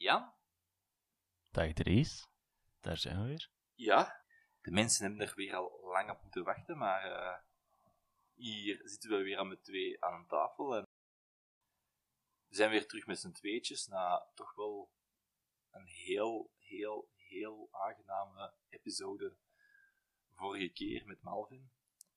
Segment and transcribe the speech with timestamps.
[0.00, 0.32] Jan.
[1.50, 2.28] Dag Dries,
[2.80, 3.50] daar zijn we weer.
[3.74, 4.24] Ja,
[4.60, 7.38] de mensen hebben er weer al lang op moeten wachten, maar uh,
[8.34, 10.76] hier zitten we weer aan met twee aan een tafel.
[10.76, 10.82] En
[12.46, 14.90] we zijn weer terug met z'n tweetjes na toch wel
[15.70, 19.36] een heel, heel, heel aangename episode
[20.30, 21.70] vorige keer met Malvin.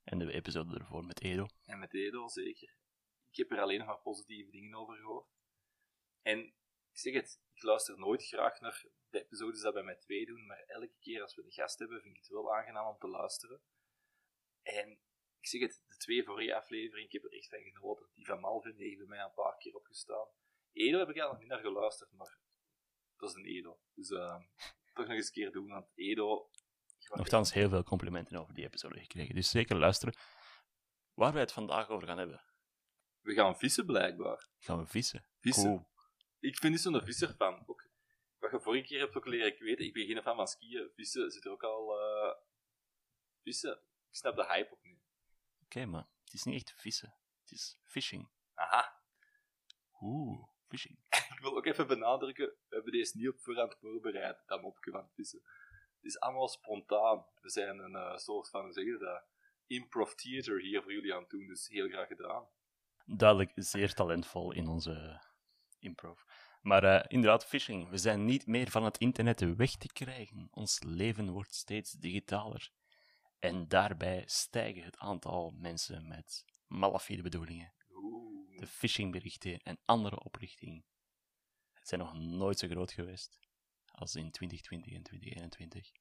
[0.03, 1.47] En de episode ervoor met Edo.
[1.65, 2.77] En met Edo, zeker.
[3.29, 5.27] Ik heb er alleen nog maar positieve dingen over gehoord.
[6.21, 6.53] En
[6.93, 10.45] ik zeg het, ik luister nooit graag naar de episodes dat wij met twee doen,
[10.45, 13.07] maar elke keer als we de gast hebben, vind ik het wel aangenaam om te
[13.07, 13.61] luisteren.
[14.61, 14.99] En
[15.39, 18.09] ik zeg het, de twee vorige afleveringen, ik heb er echt van genoten.
[18.13, 20.27] Die van Malvin heeft bij mij een paar keer opgestaan.
[20.71, 22.39] Edo heb ik al nog niet naar geluisterd, maar
[23.17, 23.79] dat is een Edo.
[23.93, 24.39] Dus uh,
[24.93, 26.49] toch nog eens een keer doen, want Edo...
[27.09, 30.15] Nochtans heel veel complimenten over die episode gekregen, dus zeker luisteren.
[31.13, 32.43] Waar wij het vandaag over gaan hebben.
[33.19, 34.49] We gaan vissen, blijkbaar.
[34.59, 35.25] Gaan we vissen?
[35.39, 35.63] Vissen.
[35.63, 35.91] Cool
[36.43, 37.63] ik vind niet zo'n visser van.
[37.65, 37.87] Ook,
[38.39, 40.91] wat je vorige keer hebt ook leren weten, ik ben geen fan van skiën.
[40.95, 41.99] Vissen zit er ook al.
[41.99, 42.33] Uh,
[43.43, 43.73] vissen.
[44.09, 45.01] Ik snap de hype ook niet.
[45.63, 47.15] Oké, maar het is niet echt vissen.
[47.41, 48.29] Het is fishing.
[48.53, 49.01] Aha.
[50.01, 50.97] Oeh, fishing.
[51.35, 55.09] ik wil ook even benadrukken, we hebben deze niet op voorhand voorbereid, dat mopje van
[55.13, 55.41] vissen.
[55.95, 57.25] Het is allemaal spontaan.
[57.41, 59.23] We zijn een uh, soort van, hoe zeg je dat,
[59.67, 62.47] improv theater hier voor jullie aan het doen, dus heel graag gedaan.
[63.05, 65.21] Duidelijk zeer talentvol in onze
[65.83, 66.21] improv.
[66.63, 67.89] Maar uh, inderdaad, phishing.
[67.89, 70.47] We zijn niet meer van het internet weg te krijgen.
[70.51, 72.71] Ons leven wordt steeds digitaler.
[73.39, 77.73] En daarbij stijgen het aantal mensen met malafide bedoelingen.
[78.55, 80.85] De phishingberichten en andere oprichtingen
[81.81, 83.39] zijn nog nooit zo groot geweest
[83.85, 85.91] als in 2020 en 2021.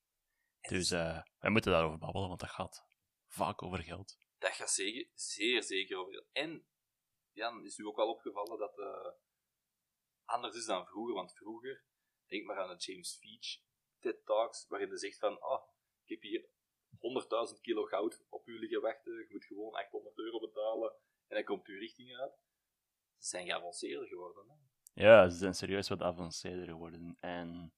[0.61, 2.85] Dus uh, wij moeten daarover babbelen, want dat gaat
[3.27, 4.17] vaak over geld.
[4.39, 6.27] Dat gaat zeker, zeer zeker over geld.
[6.33, 6.67] En,
[7.33, 8.79] Jan, is u ook al opgevallen dat...
[8.79, 9.31] Uh
[10.33, 11.15] anders is dan vroeger.
[11.15, 11.85] Want vroeger,
[12.27, 13.61] denk maar aan de James Veach
[13.99, 15.63] TED Talks, waarin hij zegt van, ah,
[16.05, 16.49] ik heb hier
[17.55, 20.93] 100.000 kilo goud op u liggen wachten, je moet gewoon 800 euro betalen
[21.27, 22.33] en dan komt uw richting uit.
[23.19, 24.45] Ze zijn geavanceerder geworden.
[24.49, 24.55] Hè?
[25.03, 27.17] Ja, ze zijn serieus wat avanceerder geworden.
[27.21, 27.73] En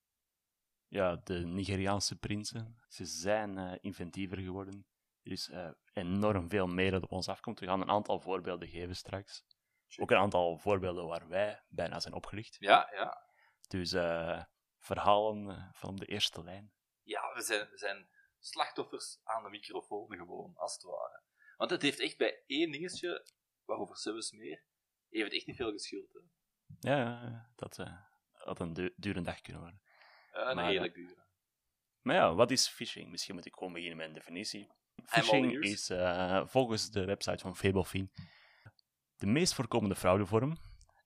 [0.88, 4.86] ja, de Nigeriaanse prinsen, ze zijn uh, inventiever geworden.
[5.22, 7.60] Er is uh, enorm veel meer dat op ons afkomt.
[7.60, 9.44] We gaan een aantal voorbeelden geven straks.
[9.98, 12.56] Ook een aantal voorbeelden waar wij bijna zijn opgelicht.
[12.58, 13.22] Ja, ja.
[13.68, 14.42] Dus uh,
[14.78, 16.72] verhalen uh, van de eerste lijn.
[17.02, 21.22] Ja, we zijn, we zijn slachtoffers aan de microfoon gewoon, als het ware.
[21.56, 23.26] Want het heeft echt bij één dingetje,
[23.64, 24.64] waarover Subs meer,
[25.08, 26.12] heeft het echt niet veel geschild.
[26.12, 26.20] Hè?
[26.90, 28.00] Ja, dat uh,
[28.30, 29.82] had een du dure dag kunnen worden.
[30.30, 31.26] een maar, heerlijk dure.
[32.00, 33.10] Maar ja, wat is phishing?
[33.10, 34.72] Misschien moet ik gewoon beginnen met een definitie.
[35.04, 35.86] Phishing is
[36.50, 38.12] volgens de website van Fablefin
[39.24, 40.56] de meest voorkomende fraudevorm.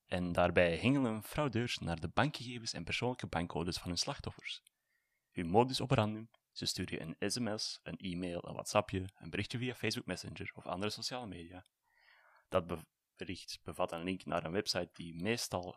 [0.06, 4.62] En daarbij hengelen fraudeurs naar de bankgegevens en persoonlijke bankcodes van hun slachtoffers.
[5.30, 9.74] Hun modus operandi, ze sturen je een sms, een e-mail, een whatsappje, een berichtje via
[9.74, 11.66] Facebook Messenger of andere sociale media.
[12.48, 12.84] Dat
[13.16, 15.76] bericht bevat een link naar een website die meestal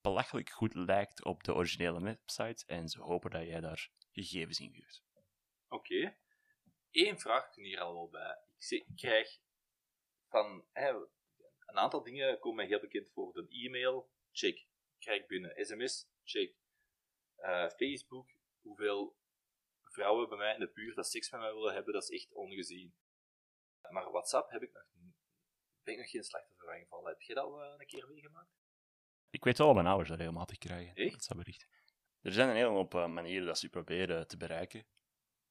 [0.00, 5.02] belachelijk goed lijkt op de originele website en ze hopen dat jij daar gegevens invuurt.
[5.68, 5.94] Oké.
[5.94, 6.18] Okay.
[6.90, 8.38] Eén vraag hier al wel bij.
[8.68, 9.38] Ik, krijg
[10.28, 10.64] van,
[11.66, 13.36] een aantal dingen komen mij heel bekend voor.
[13.36, 14.66] Een e-mail, check.
[14.98, 15.66] Krijg binnen.
[15.66, 16.54] SMS, check.
[17.38, 18.30] Uh, Facebook,
[18.60, 19.16] hoeveel
[19.96, 22.32] vrouwen bij mij in de buurt dat seks met mij willen hebben, dat is echt
[22.32, 22.94] ongezien.
[23.90, 24.84] Maar WhatsApp heb ik nog,
[25.82, 27.08] ben ik nog geen slachtoffer van gevallen.
[27.08, 28.50] Heb je dat al uh, een keer meegemaakt?
[29.30, 30.94] Ik weet wel, mijn ouders dat regelmatig krijgen.
[30.94, 31.30] Echt?
[32.20, 34.86] Er zijn een hele hoop uh, manieren dat ze proberen te bereiken.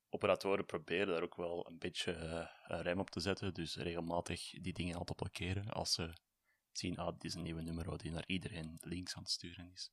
[0.10, 4.74] Operatoren proberen daar ook wel een beetje uh, rem op te zetten, dus regelmatig die
[4.74, 6.14] dingen altijd blokkeren als ze
[6.72, 9.92] zien, ah, dit is een nieuwe nummer die naar iedereen links aan het sturen is.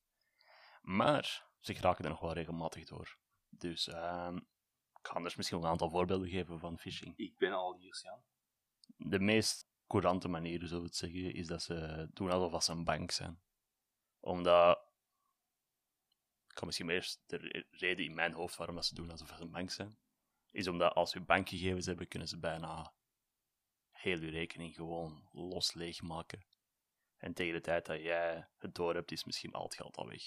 [0.83, 3.19] Maar ze geraken er nog wel regelmatig door.
[3.49, 4.37] Dus uh,
[4.99, 7.17] ik ga anders misschien een aantal voorbeelden geven van phishing.
[7.17, 8.23] Ik ben al hier, Jan.
[8.97, 12.85] De meest courante manier, zullen we het zeggen, is dat ze doen alsof ze een
[12.85, 13.43] bank zijn.
[14.21, 14.92] Omdat
[16.55, 19.51] kan misschien eerst de reden in mijn hoofd waarom dat ze doen alsof ze een
[19.51, 19.99] bank zijn,
[20.51, 22.95] is omdat als we bankgegevens hebben, kunnen ze bijna
[23.91, 26.47] heel uw rekening gewoon los leegmaken.
[27.17, 30.09] En tegen de tijd dat jij het door hebt, is misschien al het geld al
[30.09, 30.23] weg.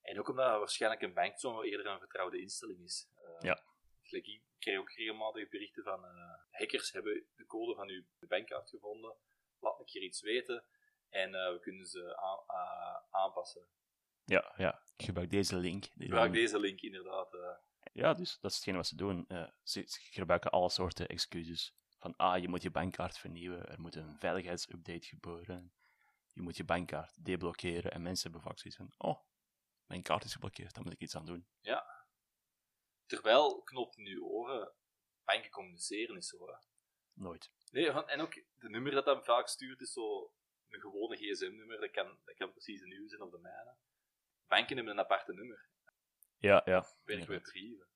[0.00, 3.08] En ook omdat waarschijnlijk een bank zo eerder een vertrouwde instelling is.
[3.16, 3.62] Uh, ja.
[4.02, 9.16] Ik krijg ook regelmatig berichten van uh, hackers hebben de code van uw bankkaart gevonden.
[9.58, 10.64] Laat me keer iets weten
[11.08, 13.68] en uh, we kunnen ze aan, aanpassen.
[14.26, 15.84] Ja, ja, ik gebruik deze link.
[15.84, 17.36] Ik gebruik deze link inderdaad.
[17.92, 19.26] Ja, dus dat is hetgeen wat ze doen.
[19.62, 24.18] ze gebruiken alle soorten excuses van ah, je moet je bankkaart vernieuwen, er moet een
[24.18, 25.72] veiligheidsupdate gebeuren,
[26.32, 29.20] je moet je bankkaart deblokkeren en mensen hebben vaak zoiets van oh,
[29.86, 31.46] mijn kaart is geblokkeerd, daar moet ik iets aan doen.
[31.60, 32.04] Ja.
[33.06, 34.72] Terwijl knopt in uw oren,
[35.24, 36.54] banken communiceren is zo, hè.
[37.12, 37.50] Nooit.
[37.70, 40.32] Nee, en ook de nummer dat dan vaak stuurt is zo
[40.68, 43.76] een gewone gsm-nummer, dat kan, dat kan precies de nieuwe zijn of de mijne.
[44.46, 45.68] Banken hebben een aparte nummer.
[46.38, 46.86] Ja, ja.
[47.04, 47.86] Werken met brieven.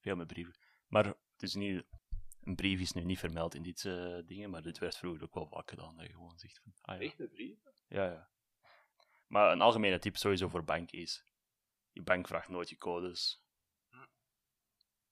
[0.00, 0.56] Veel met brieven.
[0.86, 1.84] Maar het is niet
[2.46, 5.34] een brief is nu niet vermeld in dit uh, dingen, maar dit werd vroeger ook
[5.34, 5.96] wel vaak gedaan.
[5.96, 7.06] Dat je gewoon zegt van, ah, ja.
[7.06, 7.58] Echt een brief?
[7.88, 8.30] Ja, ja.
[9.26, 11.24] Maar een algemene tip sowieso voor bank is:
[11.92, 13.44] je bank vraagt nooit je codes.
[13.88, 14.06] Hm.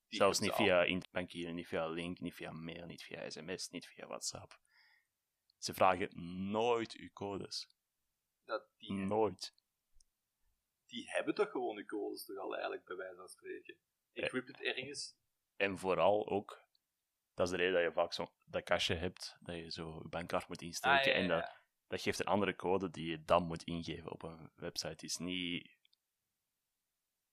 [0.09, 4.07] Zelfs niet via internetbankieren, niet via link, niet via mail, niet via sms, niet via
[4.07, 4.61] WhatsApp.
[5.59, 6.11] Ze vragen
[6.51, 7.69] nooit uw codes.
[8.45, 9.55] Dat die, nooit.
[10.87, 13.77] Die hebben toch gewoon uw codes toch al eigenlijk, bij wijze van spreken.
[14.13, 15.17] Encrypted het ergens.
[15.57, 16.65] En vooral ook
[17.35, 20.09] dat is de reden dat je vaak zo dat kastje hebt, dat je zo je
[20.09, 21.13] bankkaart moet insteken.
[21.13, 24.51] Ah, en dat, dat geeft een andere code die je dan moet ingeven op een
[24.57, 24.89] website.
[24.89, 25.77] Het is niet...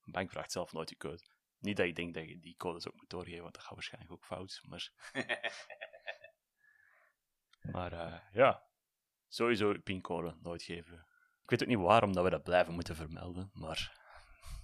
[0.01, 1.23] Een bank vraagt zelf nooit je code.
[1.57, 4.13] Niet dat ik denk dat je die codes ook moet doorgeven, want dat gaat waarschijnlijk
[4.13, 4.61] ook fout.
[4.63, 4.91] Maar,
[7.73, 8.67] maar uh, ja,
[9.27, 11.05] sowieso pincode nooit geven.
[11.51, 13.99] Ik weet ook niet waarom dat we dat blijven moeten vermelden, maar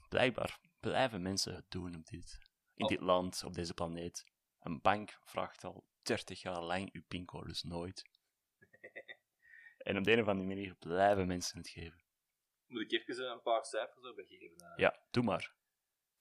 [0.09, 2.37] blijkbaar blijven mensen het doen op dit,
[2.73, 2.89] in oh.
[2.89, 4.31] dit land, op deze planeet.
[4.59, 8.09] Een bank vraagt al 30 jaar lang uw pincodes nooit.
[9.77, 12.03] en op de een of andere manier blijven mensen het geven.
[12.65, 14.63] Moet ik even een paar cijfers erbij geven?
[14.63, 14.77] Uh...
[14.77, 15.55] Ja, doe maar.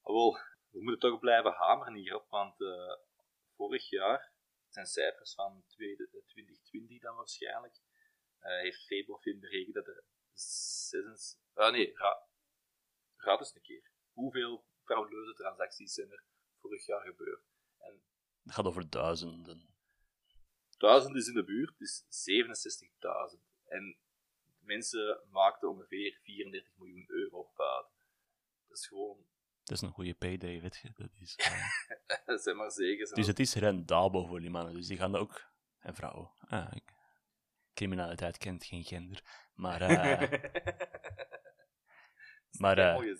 [0.00, 0.40] Oh, wel,
[0.70, 2.92] we moeten toch blijven hameren hierop, want uh,
[3.56, 4.32] vorig jaar,
[4.64, 7.80] het zijn cijfers van 2020 dan waarschijnlijk,
[8.40, 10.04] uh, heeft Fablefin berekend dat er
[10.40, 11.38] zes...
[11.54, 12.26] Ah nee, ra
[13.16, 13.90] raad eens een keer.
[14.12, 16.24] Hoeveel frauduleuze transacties zijn er
[16.60, 17.42] vorig jaar gebeurd?
[17.78, 18.02] En
[18.42, 19.74] het gaat over duizenden.
[20.78, 22.04] Duizend is in de buurt, is
[23.32, 23.40] 67.000.
[23.64, 23.98] En
[24.58, 27.92] mensen maakten ongeveer 34 miljoen euro buiten.
[28.68, 29.26] Dat is gewoon...
[29.62, 30.92] Dat is een goede payday, weet je.
[30.94, 31.36] Dat is...
[32.26, 32.36] Uh...
[32.36, 33.14] zijn maar zeker.
[33.14, 34.74] Dus het is rendabel voor die mannen.
[34.74, 35.44] Dus die gaan dat ook...
[35.78, 36.30] En vrouwen.
[36.40, 36.72] Ah,
[37.76, 39.48] criminaliteit kent geen gender.
[39.54, 39.82] Maar...
[39.82, 40.20] Uh...
[42.62, 42.78] maar...
[42.78, 43.14] Uh...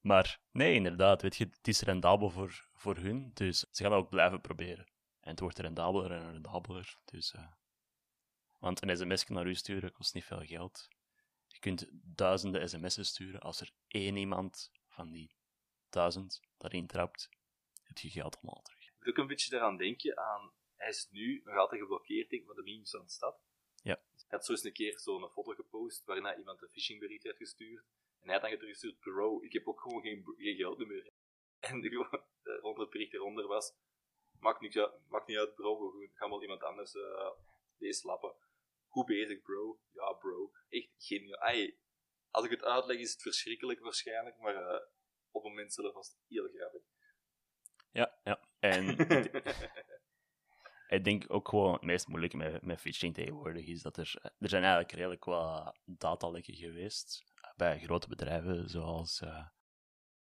[0.00, 4.08] Maar nee, inderdaad, weet je, het is rendabel voor, voor hun, dus ze gaan ook
[4.08, 4.86] blijven proberen.
[5.20, 7.34] En het wordt rendabeler en rendabeler, dus...
[7.34, 7.52] Uh,
[8.58, 10.88] want een sms naar u sturen kost niet veel geld.
[11.46, 13.40] Je kunt duizenden sms'en sturen.
[13.40, 15.36] Als er één iemand van die
[15.90, 17.28] duizend daarin trapt,
[17.82, 18.84] heb je geld allemaal terug.
[19.00, 20.52] Ik ook een beetje eraan denken aan...
[20.76, 23.40] Hij is nu nog altijd geblokkeerd, denk ik, maar de memes aan de stad.
[23.82, 23.94] Ja.
[24.14, 27.84] Hij had zo eens een keer zo'n foto gepost waarin iemand een phishingbericht had gestuurd.
[28.20, 31.12] En hij had dan teruggestuurd, bro, ik heb ook gewoon geen, geen geld meer.
[31.60, 31.88] En de,
[32.60, 33.74] rond het bericht eronder was,
[34.40, 37.30] maakt niet, maakt niet uit bro, we gaan wel iemand anders uh,
[37.78, 38.34] deze slappen.
[38.86, 39.80] Hoe bezig bro?
[39.92, 41.40] Ja bro, echt geniaal.
[41.40, 41.78] Ay,
[42.30, 44.80] als ik het uitleg is het verschrikkelijk waarschijnlijk, maar uh,
[45.30, 46.82] op het moment zelf was het heel grappig.
[47.90, 48.40] Ja, ja.
[48.58, 48.96] En
[50.88, 54.48] ik denk ook gewoon het meest moeilijke met, met phishing tegenwoordig is dat er, er
[54.48, 57.24] zijn eigenlijk redelijk wat datalekken geweest
[57.56, 59.46] bij grote bedrijven zoals uh,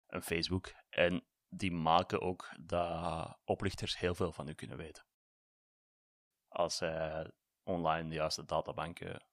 [0.06, 0.72] een Facebook.
[0.88, 5.06] En die maken ook dat oplichters heel veel van u kunnen weten.
[6.48, 7.30] Als zij
[7.62, 9.26] online de juiste databanken,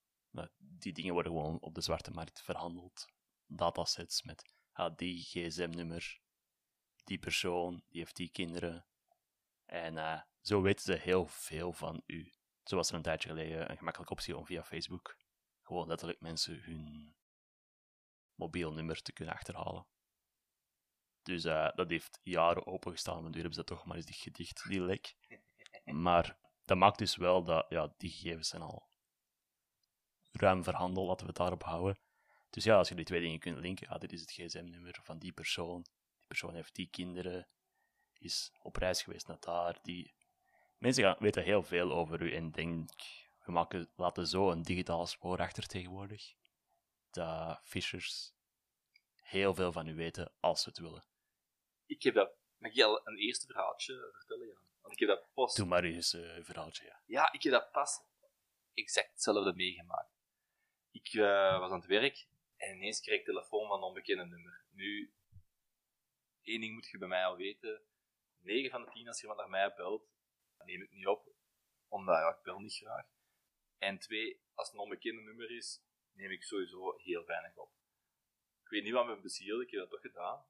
[0.58, 3.08] die dingen worden gewoon op de zwarte markt verhandeld.
[3.46, 6.20] Datasets met ah, die gsm-nummer,
[7.04, 8.86] die persoon, die heeft die kinderen.
[9.66, 9.98] En
[10.42, 12.34] zo weten ze heel veel van u.
[12.64, 15.18] Zo was er een tijdje geleden een gemakkelijke optie om via Facebook
[15.70, 17.16] gewoon letterlijk mensen hun
[18.36, 19.88] mobiel nummer te kunnen achterhalen.
[21.22, 24.68] Dus uh, dat heeft jaren opengestaan, maar nu hebben ze toch maar eens die gedicht,
[24.68, 25.16] die lek.
[25.84, 28.90] Maar dat maakt dus wel dat ja, die gegevens zijn al
[30.32, 32.00] ruim verhandeld, laten we het daarop houden.
[32.50, 35.20] Dus ja, als je die twee dingen kunt linken, ja, dit is het gsm-nummer van
[35.20, 35.82] die persoon,
[36.18, 37.48] die persoon heeft die kinderen,
[38.14, 40.18] is op reis geweest naar daar, die...
[40.80, 42.90] Mensen gaan, weten heel veel over u en denk,
[43.46, 46.34] we maken, laten zo een digitaal spoor achter tegenwoordig
[47.12, 48.34] dat fishers
[49.16, 51.06] heel veel van u weten als ze het willen.
[51.86, 52.38] Ik heb dat...
[52.58, 54.62] Mag ik al een eerste verhaaltje vertellen, ja?
[54.82, 55.56] Want ik heb dat pas...
[55.56, 57.02] Doe maar eens een uh, verhaaltje, ja.
[57.06, 58.00] Ja, ik heb dat pas
[58.74, 60.14] exact hetzelfde meegemaakt.
[60.92, 64.66] Ik uh, was aan het werk en ineens kreeg ik telefoon van een onbekende nummer.
[64.70, 65.14] Nu,
[66.42, 67.84] één ding moet je bij mij al weten.
[68.42, 70.10] 9 van de 10 als iemand naar mij belt,
[70.66, 71.34] neem ik niet op,
[71.88, 73.06] omdat ja, ik bel niet graag.
[73.78, 77.72] En twee, als het een onbekende nummer is, neem ik sowieso heel weinig op.
[78.64, 80.46] Ik weet niet wat me bezielde, ik heb dat toch gedaan.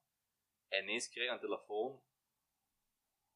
[0.68, 2.02] En ineens krijg ik een telefoon,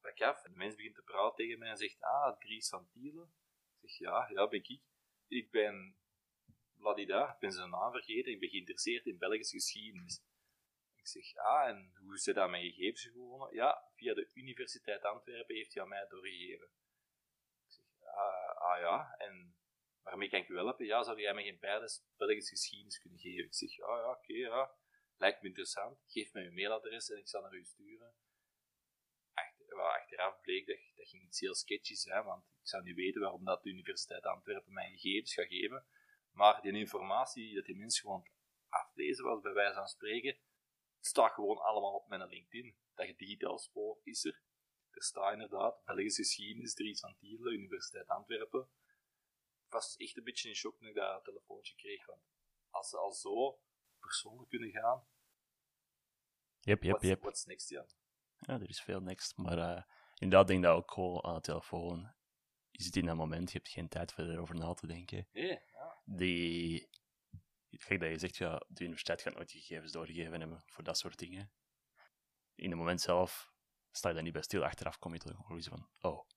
[0.01, 2.89] pak af, en de mens begint te praten tegen mij en zegt, ah, Dries van.
[2.93, 4.81] Ik zeg, ja, ja, ben ik.
[5.27, 5.97] Ik ben
[6.77, 10.21] bladida, ik ben zijn naam vergeten, ik ben geïnteresseerd in Belgische geschiedenis.
[10.95, 13.53] Ik zeg, ah, en hoe is dat aan mijn gegevens gekomen?
[13.53, 16.67] Ja, via de Universiteit Antwerpen heeft hij aan mij doorgegeven.
[17.65, 19.55] Ik zeg, ah, ah ja, en
[20.03, 20.85] waarmee kan ik u helpen?
[20.85, 23.45] Ja, zou jij mij geen beide Belgische geschiedenis kunnen geven?
[23.45, 24.75] Ik zeg, ah ja, oké, ja,
[25.17, 26.03] lijkt me interessant.
[26.07, 28.15] Geef me uw mailadres en ik zal naar u sturen.
[29.33, 33.21] Achter, wel, achteraf bleek dat, ging iets heel sketchy zijn, want ik zou niet weten
[33.21, 35.85] waarom dat de Universiteit Antwerpen mijn gegevens gaat geven.
[36.31, 38.27] Maar die informatie dat die mensen gewoon
[38.69, 40.37] aflezen was, bij wijze van spreken,
[40.99, 42.75] staat gewoon allemaal op mijn LinkedIn.
[42.95, 44.41] Dat je digitaal spoor is er.
[44.89, 48.69] Er staat inderdaad Belgische geschiedenis, Dries van Tielen, Universiteit Antwerpen.
[49.65, 52.05] Ik was echt een beetje in shock toen ik dat telefoontje kreeg.
[52.05, 52.21] Want
[52.69, 53.59] als ze al zo
[53.99, 55.07] persoonlijk kunnen gaan.
[56.59, 57.21] Yep, yep, what's, yep.
[57.21, 57.85] What's next, ja?
[58.37, 59.37] Ja, er is veel next.
[59.37, 59.83] Maar uh,
[60.15, 62.13] inderdaad denk ik dat ook gewoon aan de telefoon.
[62.71, 65.27] Je zit in dat moment, je hebt geen tijd verder over na te denken.
[65.31, 66.01] Nee, ja.
[66.05, 66.89] Die...
[67.69, 71.19] Gek dat je zegt, ja, de universiteit gaat nooit gegevens doorgegeven hebben voor dat soort
[71.19, 71.51] dingen.
[72.55, 73.51] In het moment zelf
[73.91, 74.63] sta je daar niet bij stil.
[74.63, 76.27] Achteraf kom je tot de conclusie van, oh,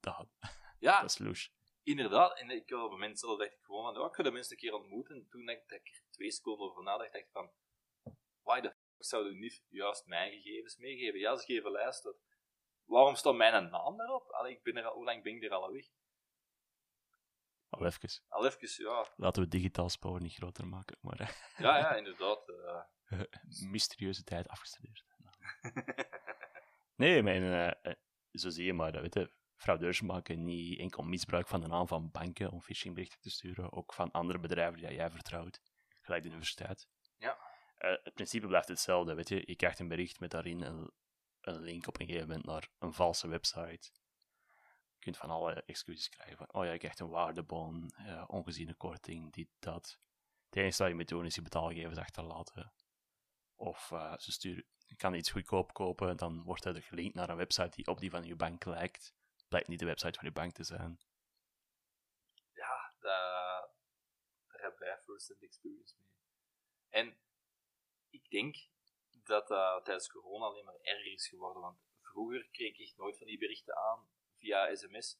[0.00, 0.26] dat,
[0.78, 1.50] ja, dat is louche.
[1.82, 4.30] Inderdaad, en ik, op het moment zelf dacht ik gewoon van, oh, ik ga de
[4.30, 5.16] mensen een keer ontmoeten.
[5.16, 7.50] En toen dacht ik er twee seconden over nadacht, dacht ik van,
[8.42, 11.18] why the fuck zouden niet juist mijn gegevens meegeven?
[11.18, 12.14] Ja, ze geven lijsten.
[12.84, 14.30] Waarom staat mijn naam daarop?
[14.30, 15.86] Allee, ik ben er al, hoe lang ben ik er al weg?
[17.68, 18.10] Al even.
[18.28, 19.12] Al even, ja.
[19.16, 21.18] Laten we digitaal spoor niet groter maken, maar...
[21.56, 22.48] ja, ja, inderdaad.
[22.48, 23.20] Uh...
[23.70, 25.04] Mysterieuze tijd afgestudeerd.
[26.96, 27.92] nee, mijn, uh,
[28.32, 31.88] zo zie je maar, dat weet je, fraudeurs maken niet enkel misbruik van de naam
[31.88, 35.60] van banken om phishingberichten te sturen, ook van andere bedrijven die jij vertrouwt,
[36.00, 36.88] gelijk de universiteit.
[37.18, 37.38] Ja.
[37.78, 39.42] Uh, het principe blijft hetzelfde, weet je.
[39.46, 40.90] Je krijgt een bericht met daarin een,
[41.40, 43.90] een link op een gegeven moment naar een valse website.
[44.92, 48.74] Je kunt van alle excuses krijgen van, oh ja, je krijgt een waardebon, uh, ongeziene
[48.74, 49.98] korting, dit, dat.
[50.44, 52.72] Het enige wat je moet doen is je betaalgegevens achterlaten.
[53.54, 57.36] Of uh, ze sturen, je kan iets goedkoop kopen, dan wordt er gelinkt naar een
[57.36, 59.14] website die op die van je bank lijkt
[59.48, 61.00] blijkt niet de website van je bank te zijn.
[62.52, 63.68] Ja, daar,
[64.46, 66.08] daar hebben wij first-hand experience mee.
[66.88, 67.16] En
[68.10, 68.56] ik denk
[69.10, 73.26] dat dat tijdens corona alleen maar erger is geworden, want vroeger kreeg ik nooit van
[73.26, 75.18] die berichten aan via sms.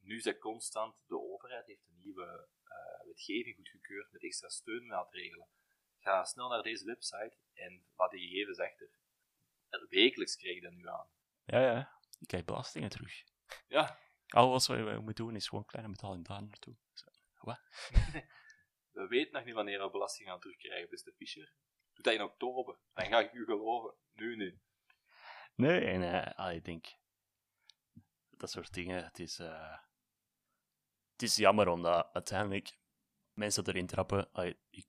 [0.00, 5.48] Nu is dat constant, de overheid heeft een nieuwe uh, wetgeving goedgekeurd met extra steunmaatregelen.
[6.06, 8.90] Ga snel naar deze website en laat die gegevens achter.
[9.88, 11.08] Wekelijks krijg je dat nu aan.
[11.44, 12.00] Ja, ja.
[12.18, 13.24] Je krijgt belastingen terug.
[13.68, 13.98] Ja.
[14.26, 16.76] Alles wat je moet doen is gewoon kleine betaling daar naartoe.
[17.40, 17.60] Wat?
[18.98, 21.52] we weten nog niet wanneer we belasting gaan terugkrijgen, beste Fischer.
[21.92, 22.78] Doe dat in oktober.
[22.94, 23.94] Dan ga ik u geloven.
[24.12, 24.60] Nu niet.
[25.54, 26.86] Nee, en uh, ik denk...
[28.30, 29.38] Dat soort dingen, het is...
[29.38, 29.78] Uh,
[31.12, 32.78] het is jammer, omdat uiteindelijk
[33.32, 34.32] mensen erin trappen...
[34.32, 34.86] Allee, ik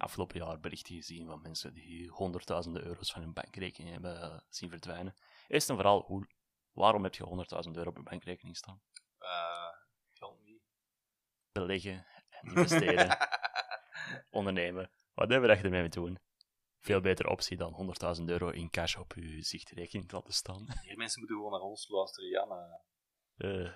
[0.00, 4.70] afgelopen jaar berichten gezien van mensen die honderdduizenden euro's van hun bankrekening hebben uh, zien
[4.70, 5.14] verdwijnen.
[5.48, 6.26] Eerst en vooral, hoe
[6.72, 8.82] Waarom heb je 100.000 euro op je bankrekening staan?
[9.20, 9.68] Uh,
[11.52, 13.18] Beleggen en investeren.
[14.30, 14.90] ondernemen.
[15.14, 16.18] Whatever dat je ermee moet doen.
[16.78, 20.66] Veel betere optie dan 100.000 euro in cash op je zichtrekening te laten staan.
[20.82, 22.78] Hier mensen moeten gewoon naar ons luisteren, Jan.
[23.36, 23.72] Uh,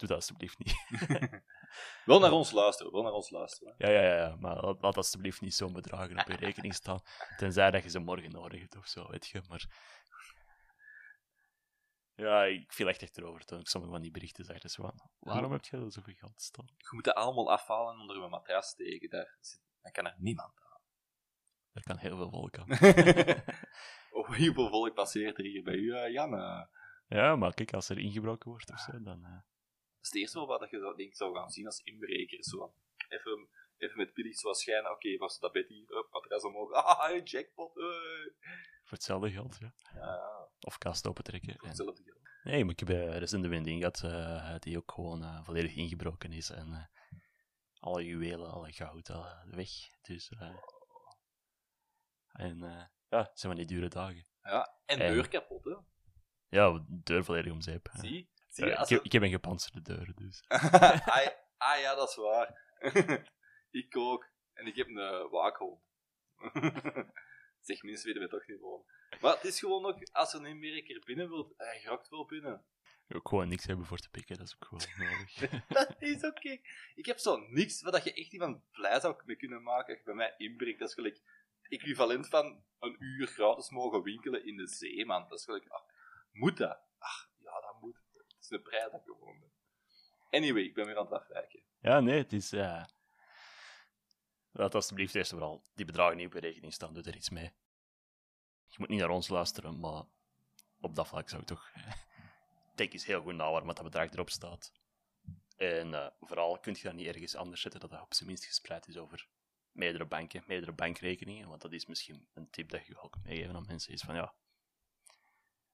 [0.00, 0.74] doe dat alsjeblieft niet.
[2.10, 3.74] wel naar ons luisteren, wel naar ons luisteren.
[3.78, 7.00] Ja, ja, ja, maar laat alsjeblieft niet zo'n bedragen op je rekening staan.
[7.36, 9.42] Tenzij dat je ze morgen nodig hebt of zo, weet je.
[9.48, 9.68] Maar
[12.14, 14.58] ja, ik viel echt achterover toen ik sommige van die berichten zag.
[14.58, 16.68] Dus van, waarom heb je zoveel geld staan?
[16.76, 19.10] Je moet dat allemaal afhalen onder mijn matras steken.
[19.10, 19.38] Daar,
[19.80, 20.80] daar kan er niemand aan.
[21.72, 22.70] Er kan heel veel volk aan.
[24.16, 26.34] oh, hoeveel volk passeert er hier bij u, uh, Jan?
[26.34, 26.62] Uh,
[27.06, 29.20] ja, maar kijk, als er ingebroken wordt of zo, dan...
[29.24, 29.49] Uh...
[30.00, 32.44] Dat is het eerste wel wat je dat, denk, zou gaan zien als inbreker.
[32.44, 32.74] Zo.
[33.08, 34.90] Even, even met pillig zoals schijnen.
[34.90, 35.96] Oké, okay, was dat bed hier?
[35.96, 36.72] Up, matras omhoog.
[36.84, 37.74] Ah, jackpot.
[37.74, 38.32] Hey.
[38.84, 39.74] Voor hetzelfde geld, ja.
[39.94, 40.48] ja.
[40.60, 41.54] Of kast opentrekken.
[41.58, 42.18] Voor hetzelfde geld.
[42.42, 45.74] Nee, maar ik heb uh, recent een vriendin gehad uh, die ook gewoon uh, volledig
[45.74, 46.50] ingebroken is.
[46.50, 46.90] En
[47.78, 49.70] alle juwelen, alle goud, alle weg.
[50.02, 50.32] Dus,
[52.32, 52.58] en
[53.08, 54.26] ja, het zijn van die dure dagen.
[54.42, 55.76] Ja, en deur kapot, hè?
[56.48, 57.90] Ja, deur volledig om zeep.
[57.92, 58.30] Zie?
[58.50, 60.44] Zie ik, heb, ik heb een gepantserde deur, dus.
[60.48, 62.60] hij, Ah ja, dat is waar.
[63.70, 64.28] ik ook.
[64.52, 65.80] En ik heb een uh, waakhond.
[67.66, 68.84] zeg, mensen weten we toch niet gewoon.
[69.20, 72.64] Maar het is gewoon nog, als er een Amerikaner binnen wilt, hij grakt wel binnen.
[73.08, 75.64] Ook gewoon niks hebben voor te pikken, dat is ook gewoon nodig.
[75.68, 76.58] dat is oké.
[76.94, 80.14] Ik heb zo niks wat je echt iemand blij zou mee kunnen maken je bij
[80.14, 80.78] mij inbreekt.
[80.78, 81.20] Dat is gelijk
[81.68, 85.28] equivalent van een uur gratis mogen winkelen in de zee, man.
[85.28, 85.84] Dat is gelijk, ach,
[86.32, 86.80] moet dat?
[88.50, 89.50] Ach, ja, dat ik.
[90.30, 91.62] Anyway, ik ben weer aan het afwijken.
[91.80, 92.52] Ja, nee, het is...
[92.52, 92.84] Uh...
[94.52, 97.52] Laat alsjeblieft eerst vooral die bedragen niet op rekening staan, doe er iets mee.
[98.66, 100.04] Je moet niet naar ons luisteren, maar
[100.80, 101.70] op dat vlak zou ik toch...
[102.74, 104.72] Denk eens heel goed na waar dat bedrag erop staat.
[105.56, 108.44] En uh, vooral kun je dat niet ergens anders zetten dat dat op zijn minst
[108.44, 109.28] gespreid is over
[109.72, 111.48] meerdere banken, meerdere bankrekeningen.
[111.48, 113.92] Want dat is misschien een tip dat je ook meegeven aan mensen.
[113.92, 114.34] Is van ja,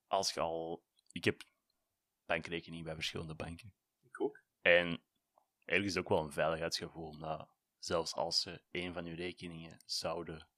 [0.06, 0.84] als je al.
[1.12, 1.42] Ik heb
[2.26, 3.74] bankrekeningen bij verschillende banken.
[4.02, 4.42] Ik ook.
[4.60, 5.02] En
[5.64, 7.18] ergens is ook wel een veiligheidsgevoel.
[7.18, 10.48] dat zelfs als ze een van je rekeningen zouden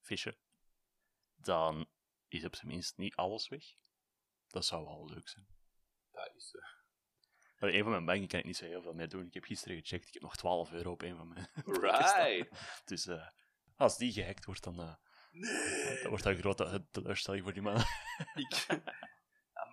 [0.00, 0.36] fischen,
[1.34, 1.88] dan
[2.28, 3.64] is op zijn minst niet alles weg.
[4.46, 5.46] Dat zou wel leuk zijn.
[6.10, 6.54] Dat is...
[6.54, 6.62] Uh...
[7.58, 9.26] Bij een van mijn banken kan ik niet zo heel veel meer doen.
[9.26, 11.48] Ik heb gisteren gecheckt, ik heb nog 12 euro op een van mijn
[11.80, 12.48] Right!
[12.84, 13.28] dus uh,
[13.76, 14.94] als die gehackt wordt, dan, uh,
[15.30, 16.00] nee.
[16.00, 17.76] dan wordt dat een grote teleurstelling voor die man.
[18.34, 18.66] ik...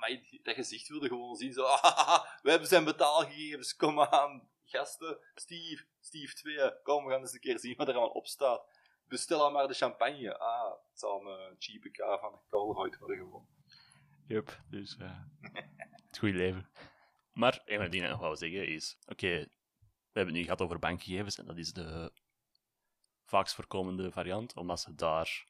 [0.01, 1.63] Maar dat gezicht wilde gewoon zien, zo,
[2.43, 7.39] we hebben zijn betaalgegevens, kom aan, gasten, Steve, Steve 2, kom, we gaan eens een
[7.39, 8.79] keer zien wat er allemaal op staat.
[9.07, 10.37] Bestel al maar de champagne.
[10.37, 13.47] Ah, het zal een uh, cheape K van Colruyt worden gewoon.
[14.27, 15.19] Yup, dus uh,
[16.07, 16.71] het goede leven.
[17.33, 20.61] Maar een van die ik nog wou zeggen is: oké, we hebben het nu gehad
[20.61, 22.11] over bankgegevens en dat is de
[23.25, 25.47] vaakst voorkomende variant, omdat ze daar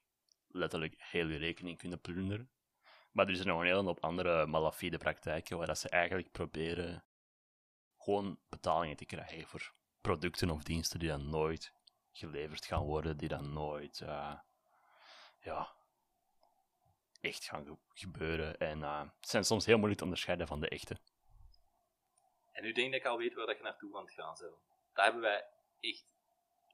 [0.48, 2.50] letterlijk heel je rekening kunnen plunderen.
[3.12, 7.04] Maar er zijn nog een hele hoop andere malafide praktijken waar dat ze eigenlijk proberen
[7.98, 11.72] gewoon betalingen te krijgen voor producten of diensten die dan nooit
[12.12, 14.34] geleverd gaan worden, die dan nooit uh,
[15.40, 15.74] ja,
[17.20, 18.58] echt gaan gebeuren.
[18.58, 20.96] En uh, het zijn soms heel moeilijk te onderscheiden van de echte.
[22.52, 24.36] En nu denk ik dat ik al weet waar dat je naartoe aan het gaan
[24.40, 24.54] bent.
[24.92, 25.44] Daar hebben wij
[25.80, 26.06] echt...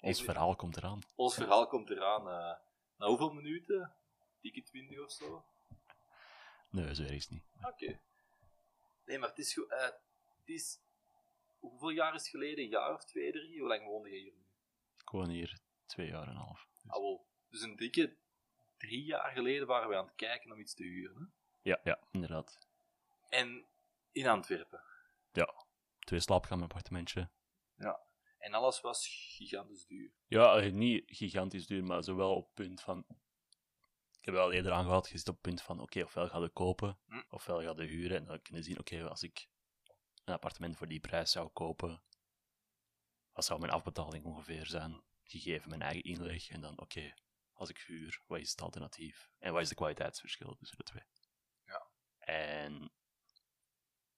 [0.00, 1.00] Ons verhaal komt eraan.
[1.14, 2.28] Ons verhaal komt eraan.
[2.28, 2.56] Uh,
[2.96, 3.94] na hoeveel minuten?
[4.40, 5.44] Dikke 20 of zo?
[6.70, 7.44] Nee, zo erg niet.
[7.62, 8.00] Oké.
[9.04, 9.98] Nee, maar het is, uh, het
[10.44, 10.80] is...
[11.58, 12.64] Hoeveel jaar is het geleden?
[12.64, 13.58] Een jaar of twee, drie?
[13.58, 14.44] Hoe lang woonde je hier nu?
[15.00, 16.66] Ik woon hier twee jaar en een half.
[16.70, 16.90] Dus.
[16.90, 17.26] Ah, wel.
[17.50, 18.16] Dus een dikke
[18.76, 21.16] drie jaar geleden waren we aan het kijken om iets te huren.
[21.16, 21.24] Hè?
[21.70, 22.58] Ja, ja, inderdaad.
[23.28, 23.64] En
[24.12, 24.82] in Antwerpen?
[25.32, 25.64] Ja,
[25.98, 27.28] twee slaapkamer appartementje.
[27.76, 28.00] Ja,
[28.38, 30.10] en alles was gigantisch duur.
[30.26, 33.06] Ja, eh, niet gigantisch duur, maar zowel op punt van...
[34.28, 36.48] Ik heb wel eerder aangehaald, je zit op het punt van, oké, ofwel ga je
[36.48, 37.22] kopen, hm.
[37.28, 38.16] ofwel ga je huren.
[38.16, 39.48] En dan kunnen zien, oké, als ik
[40.24, 42.02] een appartement voor die prijs zou kopen,
[43.32, 47.14] wat zou mijn afbetaling ongeveer zijn, gegeven mijn eigen inleg, en dan, oké,
[47.52, 49.30] als ik huur, wat is het alternatief?
[49.38, 51.04] En wat is de kwaliteitsverschil tussen de twee?
[51.64, 51.90] Ja.
[52.18, 52.92] En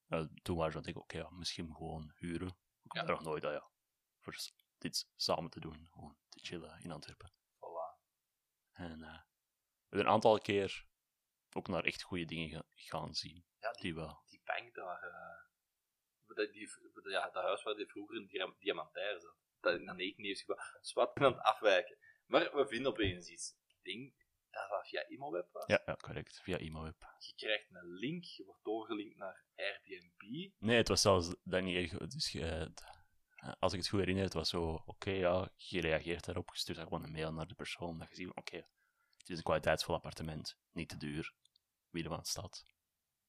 [0.09, 2.57] uh, toen waren we denk ik, oké, ja, misschien gewoon huren.
[2.83, 3.12] Ik heb ja.
[3.12, 3.70] nog nooit, dat ja,
[4.18, 4.37] voor
[4.79, 7.33] dit samen te doen, gewoon te chillen in Antwerpen.
[7.33, 8.01] Voilà.
[8.73, 9.30] En uh,
[9.90, 10.87] een aantal keer
[11.53, 13.44] ook naar echt goede dingen gaan zien.
[13.59, 14.22] Ja, die, die wel.
[14.26, 19.37] Die bank daar, uh, die, die, ja, dat huis waar die vroeger een diamantair zat,
[19.61, 20.44] dat in de 19 heeft
[20.81, 21.98] zwart aan het afwijken.
[22.26, 23.57] Maar we vinden opeens iets.
[23.66, 24.12] Ik denk
[24.50, 25.66] dat dat via ImoWeb was.
[25.66, 26.40] Ja, ja correct.
[26.42, 27.14] Via ImoWeb.
[27.18, 30.53] Je krijgt een link, je wordt doorgelinkt naar Airbnb.
[30.59, 32.09] Nee, het was zelfs dat niet erg.
[32.09, 32.37] Dus
[33.59, 36.79] als ik het goed herinner, het was zo: oké, ja, je reageert daarop, je stuurt
[36.79, 37.98] gewoon een mail naar de persoon.
[37.98, 38.66] Dat je ziet: oké,
[39.31, 41.35] is een kwaliteitsvol appartement, niet te duur.
[41.90, 42.64] Wie er aan staat.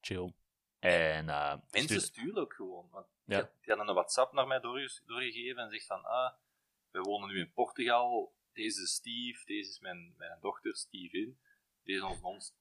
[0.01, 0.33] Chill.
[0.79, 2.89] En, uh, Mensen sturen ook gewoon.
[2.91, 3.41] Want ja.
[3.41, 6.33] die, die hadden een WhatsApp naar mij doorgegeven en zegt van: ah,
[6.91, 11.39] we wonen nu in Portugal deze is Steve, deze is mijn, mijn dochter, Steven.
[11.83, 12.53] Deze is ons.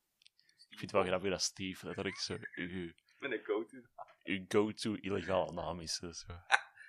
[0.68, 3.78] Ik vind het wel grappig dat Steve letterlijk zo uw, mijn go-to
[4.24, 5.94] uw go-to illegale naam is.
[5.94, 6.10] Zo.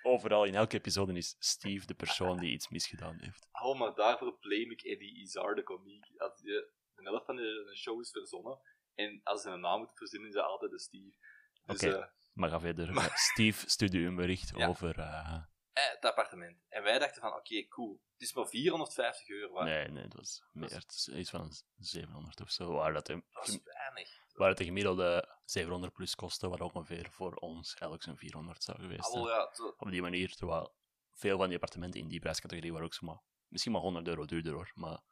[0.02, 3.48] Overal, in elke episode is Steve de persoon die iets misgedaan heeft.
[3.52, 6.01] Oh, maar daarvoor blame ik Eddie Izar, de komiek.
[6.42, 8.60] Je de helft van de show is verzonnen,
[8.94, 11.16] en als ze een naam moet verzinnen, is dat altijd de Steve.
[11.64, 12.92] Dus, Oké, okay, uh, maar ga verder.
[12.94, 13.10] Maar...
[13.14, 14.66] Steve stuurde een bericht ja.
[14.66, 14.98] over...
[14.98, 16.58] Uh, eh, het appartement.
[16.68, 18.00] En wij dachten van, oké, okay, cool.
[18.12, 19.66] Het is maar 450 euro waard.
[19.66, 20.70] Nee, nee, dat was meer.
[20.70, 22.72] Het is iets van 700 of zo.
[22.72, 24.08] Waar dat, de, dat is weinig.
[24.32, 28.80] Waar het de gemiddelde 700 plus kosten, waar ongeveer voor ons elk zo'n 400 zou
[28.80, 29.24] geweest zijn.
[29.24, 29.74] Ja, te...
[29.76, 30.74] Op die manier, terwijl
[31.10, 34.52] veel van die appartementen in die prijscategorie waren ook zomaar, misschien maar 100 euro duurder
[34.52, 35.02] hoor, maar de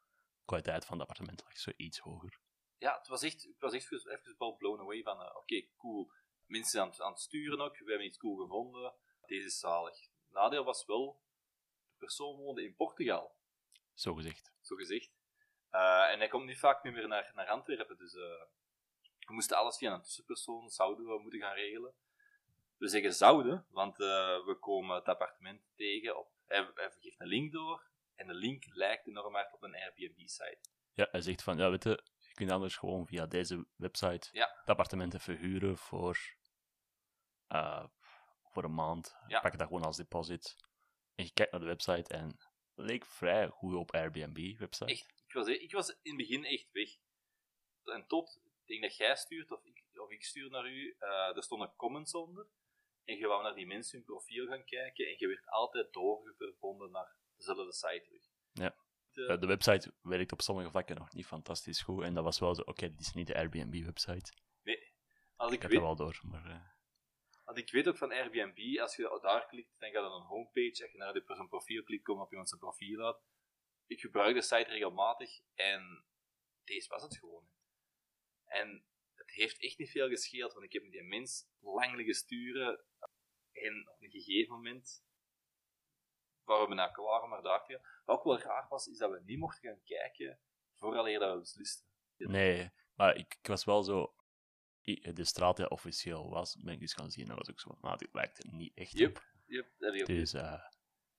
[0.51, 2.39] kwaliteit van het appartement lag zo iets hoger.
[2.77, 5.69] Ja, het was echt, ik was echt even wel blown away van, uh, oké, okay,
[5.77, 6.11] cool.
[6.45, 8.93] Mensen aan, aan het sturen ook, we hebben iets cool gevonden.
[9.25, 11.21] Deze is zalig nadeel was wel,
[11.91, 13.35] de persoon woonde in Portugal.
[13.93, 14.53] Zo gezegd.
[14.61, 15.11] Zo gezegd.
[15.71, 18.21] Uh, en hij komt nu vaak niet meer naar, naar Antwerpen, dus uh,
[19.19, 21.93] we moesten alles via een tussenpersoon, zouden we moeten gaan regelen.
[22.77, 27.51] We zeggen zouden, want we komen het appartement tegen op, hij, hij geeft een link
[27.51, 27.90] door,
[28.21, 30.59] en de link lijkt enorm hard op een Airbnb-site.
[30.93, 34.55] Ja, hij zegt van, ja, weet je, je kunt anders gewoon via deze website ja.
[34.59, 36.17] het appartement verhuren voor,
[37.49, 37.85] uh,
[38.43, 39.15] voor een maand.
[39.27, 39.39] Ja.
[39.39, 40.55] Pak dat gewoon als deposit.
[41.15, 44.91] En je kijkt naar de website en het leek vrij goed op Airbnb-website.
[44.91, 46.89] Echt, ik was, ik was in het begin echt weg.
[47.83, 51.35] En tot, ik denk dat jij stuurt, of ik, of ik stuur naar u, uh,
[51.35, 52.47] er stonden comments onder.
[53.03, 56.91] En je wou naar die mensen hun profiel gaan kijken en je werd altijd doorverbonden
[56.91, 58.23] naar dezelfde site terug.
[58.51, 58.75] Ja.
[59.11, 62.03] De, de, website werkt op sommige vlakken nog niet fantastisch goed.
[62.03, 64.33] En dat was wel zo, oké, okay, dit is niet de Airbnb-website.
[64.63, 64.93] Nee.
[65.35, 66.45] Als ik, ik weet, heb wel door, maar...
[66.45, 66.69] Uh...
[67.45, 70.81] Want ik weet ook van Airbnb, als je daar klikt, dan gaat er een homepage.
[70.81, 73.17] Als je naar zijn profiel klikt, kom op iemand zijn profiel uit.
[73.87, 76.05] Ik gebruik de site regelmatig en
[76.63, 77.49] deze was het gewoon.
[78.45, 82.15] En het heeft echt niet veel gescheeld, want ik heb met die mens lang liggen
[82.15, 82.85] sturen.
[83.51, 85.03] En op een gegeven moment
[86.43, 87.81] waar we naar klaar om naar daar te gaan.
[88.05, 90.39] Wat ook wel raar was, is dat we niet mochten gaan kijken
[90.75, 91.85] vooraleer dat we beslisten.
[92.17, 94.15] Nee, maar ik, ik was wel zo...
[95.13, 97.23] De straat die officieel was, ben ik dus gaan zien.
[97.23, 99.23] En dat was ook zo van, nou, dit lijkt er niet echt yep, op.
[99.45, 100.61] Yep, dat heb Dus, uh, oké,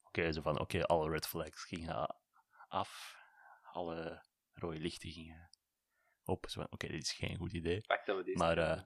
[0.02, 2.16] okay, zo van, oké, okay, alle red flags gingen
[2.68, 3.16] af.
[3.62, 5.50] Alle rode lichten gingen
[6.24, 6.46] op.
[6.48, 7.80] Zo van, oké, dit is geen goed idee.
[7.80, 8.82] Pak dat we deze maar uh,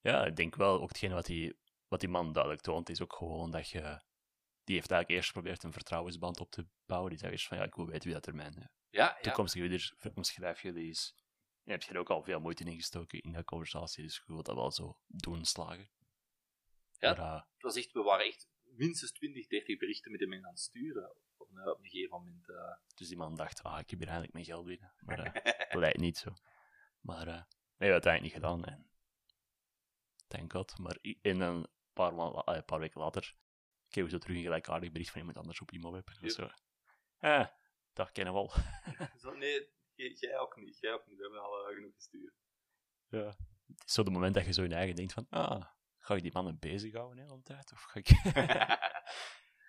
[0.00, 1.58] ja, ik denk wel, ook hetgene wat die,
[1.88, 4.00] wat die man duidelijk toont, is ook gewoon dat je
[4.64, 7.10] die heeft eigenlijk eerst geprobeerd een vertrouwensband op te bouwen.
[7.10, 10.10] Die zei eerst van, ja, ik wil weten wie dat er mijn ja, toekomstige ja.
[10.14, 11.14] omschrijf je, die is...
[11.64, 14.32] Je hebt je er ook al veel moeite in gestoken in dat conversatie, dus je
[14.32, 15.90] wilt dat wel zo doen slagen.
[16.98, 20.32] Ja, maar, uh, het was echt, we waren echt minstens 20, 30 berichten met hem
[20.34, 22.48] aan het sturen op een, op een gegeven moment.
[22.48, 22.56] Uh...
[22.94, 24.92] Dus die man dacht, ah, ik heb hier eigenlijk mijn geld binnen.
[25.00, 26.32] Maar uh, dat lijkt niet zo.
[27.00, 27.44] Maar nee,
[27.76, 28.64] we hebben het eigenlijk niet gedaan.
[28.64, 28.90] En...
[30.28, 30.78] Thank God.
[30.78, 33.34] Maar in een paar, een paar weken later
[33.92, 36.30] kreeg zo terug een gelijkaardig bericht van iemand anders op e-mail Yep.
[36.30, 36.48] Zo,
[37.18, 37.46] eh,
[37.92, 38.50] dat kennen we al.
[39.22, 40.78] zo, nee, jij ook niet.
[40.80, 41.16] Jij ook niet.
[41.16, 42.34] We hebben al uh, genoeg gestuurd.
[43.08, 43.26] Ja.
[43.66, 45.66] Het is zo het moment dat je zo in eigen denkt van, ah,
[45.98, 47.72] ga ik die mannen bezighouden de hele tijd?
[47.72, 48.08] Of ga ik...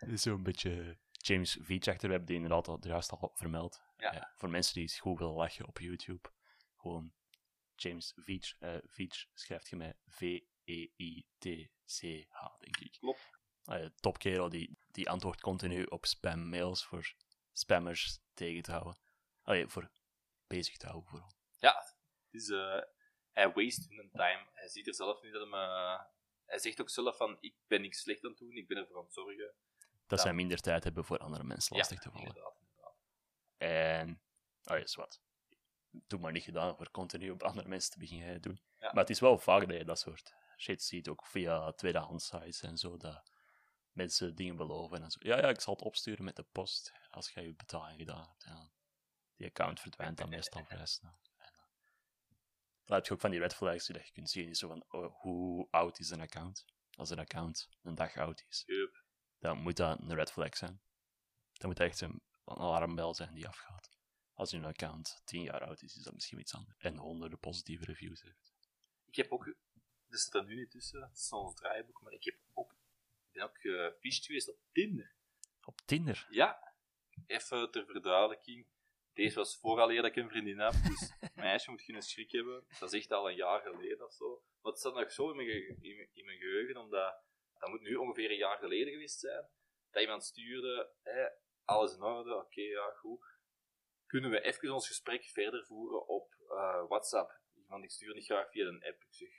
[0.24, 1.86] Zo'n beetje James Veach.
[1.86, 3.82] We hebben die inderdaad al, juist al vermeld.
[3.98, 4.14] Ja.
[4.14, 6.32] Ja, voor mensen die goed willen lachen op YouTube.
[6.76, 7.14] Gewoon
[7.76, 8.60] James Veach.
[8.60, 11.18] Uh, Veach schrijft je met V-E-I-T-C-H,
[12.60, 12.98] denk ik.
[13.00, 13.42] Klopt.
[13.66, 17.14] Uh, topkerel die, die antwoordt continu op spam-mails voor
[17.52, 18.98] spammers tegen te houden.
[19.42, 19.92] Allee, voor
[20.48, 21.32] bezig te houden vooral.
[21.58, 21.76] Ja,
[22.26, 22.82] het is, uh,
[23.32, 24.50] hij waste hun time.
[24.54, 25.54] Hij ziet er zelf niet dat hem...
[25.54, 26.02] Uh,
[26.46, 28.98] hij zegt ook zelf van, ik ben niks slecht aan het doen, ik ben ervoor
[28.98, 29.54] aan het zorgen.
[30.08, 32.28] Dat zij minder tijd hebben voor andere mensen lastig ja, te vallen.
[32.28, 32.98] Inderdaad, inderdaad.
[33.58, 34.22] En,
[34.64, 35.22] oh is wat.
[35.90, 38.62] Doe maar niet gedaan voor continu op andere mensen te beginnen doen.
[38.80, 38.88] Ja.
[38.94, 42.62] Maar het is wel vaak dat je dat soort shit ziet, ook via tweedehands sites
[42.62, 43.32] en zo, dat
[43.94, 47.30] mensen dingen beloven en zo, ja, ja, ik zal het opsturen met de post als
[47.30, 48.44] jij je betaling gedaan hebt.
[48.44, 48.72] En
[49.36, 51.20] die account verdwijnt dan meestal vrij snel.
[51.38, 51.68] En dan,
[52.86, 54.68] dan heb je ook van die red flags die dat je kunt zien, is zo
[54.68, 56.66] van, oh, hoe oud is een account?
[56.96, 59.04] Als een account een dag oud is, Yep.
[59.40, 60.82] dan moet dat een red flag zijn.
[61.54, 63.92] Dan moet echt een, een alarmbel zijn die afgaat.
[64.34, 66.78] Als je een account 10 jaar oud is, is dat misschien iets anders.
[66.78, 68.54] En honderden positieve reviews heeft.
[69.06, 69.46] Ik heb ook,
[70.08, 72.76] er staat er nu niet tussen, het is ons draaiboek, maar ik heb ook,
[73.34, 75.16] ben ook gefished geweest op Tinder.
[75.66, 76.28] Op Tinder?
[76.30, 76.74] Ja,
[77.26, 78.68] even ter verduidelijking.
[79.14, 82.66] Deze was vooraleer dat ik een vriendin heb, dus meisje moet geen schrik hebben.
[82.80, 84.44] Dat is echt al een jaar geleden of zo.
[84.62, 87.22] Maar het staat nog zo in mijn, ge- in mijn, in mijn geheugen, omdat
[87.60, 89.50] dat moet nu ongeveer een jaar geleden geweest zijn.
[89.92, 90.92] Dat iemand stuurde,
[91.66, 93.26] alles in orde, oké, ja, goed.
[94.06, 97.42] Kunnen we even ons gesprek verder voeren op eh, WhatsApp?
[97.68, 99.02] Want ik stuur niet graag via een app.
[99.02, 99.30] Ik zeg,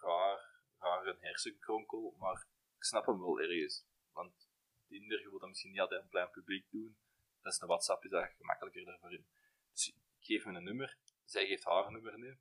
[0.00, 2.46] raar, raar een hersenkronkel, maar
[2.80, 3.84] ik snap hem wel ergens.
[4.12, 4.48] Want
[4.88, 6.96] Tinder, je wilt dat misschien niet altijd een plein publiek doen.
[7.42, 9.26] Dat is een WhatsApp, is dat gemakkelijker daarvoor in.
[9.72, 12.38] Dus ik geef me een nummer, zij geeft haar een nummer nu.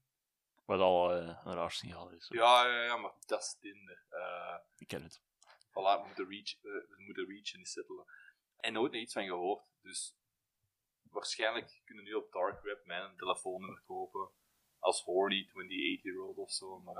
[0.65, 2.27] Wat al eh, een raar signaal is.
[2.27, 4.03] Ja, ja, ja, maar dat is Tinder.
[4.09, 5.21] Eh, Ik ken het.
[5.69, 8.05] voilà, we moeten, reach, eh, we moeten reachen, settelen.
[8.57, 9.63] En nooit nog iets van gehoord.
[9.81, 10.15] Dus
[11.01, 14.29] waarschijnlijk kunnen nu op Dark Web mijn telefoonnummer kopen.
[14.79, 16.79] Als horny 28-year-old of zo.
[16.79, 16.95] Maar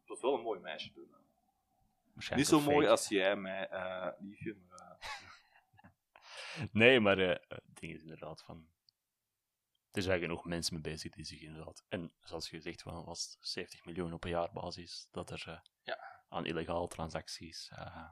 [0.00, 1.14] het was wel een mooi meisje toen.
[2.34, 4.54] Niet zo mooi als jij, mij, eh liefje.
[4.54, 5.08] Maar, eh,
[6.72, 8.68] Nee, maar eh, het ding is inderdaad van...
[9.90, 11.84] Er zijn genoeg mensen mee bezig die zich inderdaad...
[11.88, 16.24] En zoals je van, was het 70 miljoen op een jaarbasis dat er eh, Ja.
[16.28, 18.08] aan illegale transacties eh,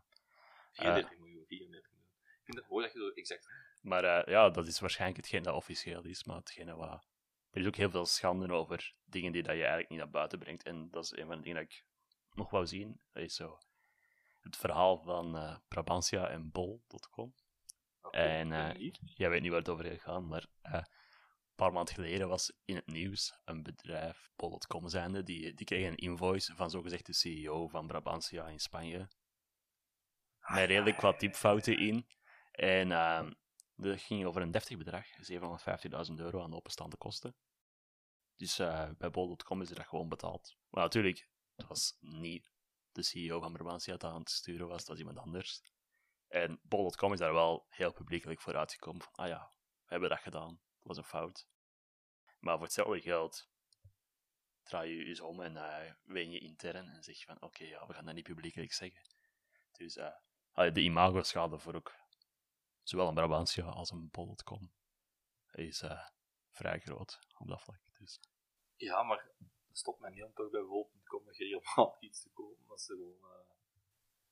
[0.72, 2.10] 34 uh, miljoen, 34 miljoen.
[2.22, 3.48] Ik vind het mooi dat je zo exact...
[3.80, 7.06] Maar ja, dat is waarschijnlijk hetgeen dat officieel is, maar hetgene wat...
[7.50, 10.38] Er is ook heel veel schande over dingen die dat je eigenlijk niet naar buiten
[10.38, 10.62] brengt.
[10.62, 11.84] En dat is een van de dingen dat ik
[12.32, 13.00] nog wou zien.
[13.12, 13.58] Dat is zo
[14.46, 17.34] het verhaal van uh, Brabantia en Bol.com.
[18.02, 21.72] Okay, en uh, jij weet niet waar het over gaat gaan, maar uh, een paar
[21.72, 26.54] maanden geleden was in het nieuws een bedrijf, Bol.com zijnde, die, die kreeg een invoice
[26.54, 29.08] van zogezegd de CEO van Brabantia in Spanje.
[30.40, 32.06] Met redelijk wat typfouten in.
[32.52, 33.30] En uh,
[33.74, 35.06] dat ging over een deftig bedrag,
[36.10, 37.36] 750.000 euro aan openstaande kosten.
[38.36, 38.56] Dus
[38.98, 40.56] bij Bol.com is er dat gewoon betaald.
[40.68, 42.55] Maar natuurlijk, het was niet
[42.96, 45.62] de CEO van Brabantia dat aan het sturen was, dat was iemand anders.
[46.28, 49.02] En Bol.com is daar wel heel publiekelijk voor uitgekomen.
[49.02, 49.52] Van, ah ja,
[49.84, 50.48] we hebben dat gedaan.
[50.48, 51.46] Dat was een fout.
[52.38, 53.48] Maar voor hetzelfde geld
[54.62, 55.54] draai je eens om en
[56.06, 59.00] uh, je intern en zeg je van oké, ja, we gaan dat niet publiekelijk zeggen.
[59.72, 61.94] Dus uh, de imago-schade voor ook
[62.82, 64.72] zowel een Brabantia als een Bol.com
[65.52, 66.06] is uh,
[66.50, 67.80] vrij groot op dat vlak.
[67.98, 68.20] Dus.
[68.76, 69.30] Ja, maar
[69.76, 72.66] stopt mij niet om toch bij Bol.com nog helemaal iets te kopen.
[72.66, 73.16] Dat is gewoon...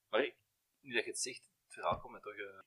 [0.09, 0.37] Maar ik,
[0.81, 2.35] nu dat je het zegt, verhaal komt toch...
[2.35, 2.61] Uh...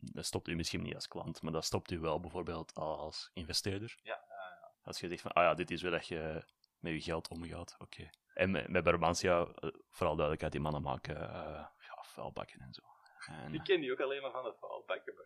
[0.00, 3.98] Dat stopt u misschien niet als klant, maar dat stopt u wel bijvoorbeeld als investeerder.
[4.02, 4.72] Ja, ja.
[4.82, 6.44] Als je zegt van, ah ja, dit is wel dat je
[6.78, 8.10] met je geld omgaat, oké.
[8.34, 12.82] En met, met Barbantia, uh, vooral duidelijkheid, die mannen maken uh, ja, vuilbakken en zo.
[13.26, 15.14] En, ik ken die ook alleen maar van de vuilbakken.
[15.14, 15.24] Maar,